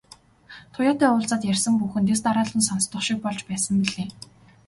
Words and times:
Туяатай 0.73 1.09
уулзаад 1.11 1.43
ярьсан 1.51 1.73
бүхэн 1.77 2.03
дэс 2.07 2.19
дараалан 2.25 2.61
сонстох 2.67 3.01
шиг 3.07 3.17
болж 3.23 3.41
байсан 3.49 3.75
билээ. 3.81 4.07